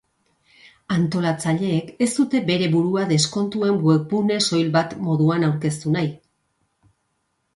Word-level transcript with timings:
Antolatzaileek 0.93 1.89
ez 2.05 2.07
dute 2.13 2.39
bere 2.47 2.69
burua 2.71 3.03
deskontuen 3.11 3.77
webgune 3.89 4.39
soil 4.45 4.71
bat 4.79 4.95
moduan 5.09 5.45
aurkeztu 5.49 5.93
nahi. 5.97 6.09